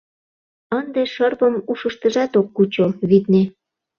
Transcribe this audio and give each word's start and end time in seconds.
Ынде 0.77 1.01
шырпым 1.13 1.55
ушыштыжат 1.71 2.31
ок 2.39 2.47
кучо, 2.55 2.87
витне. 3.09 3.43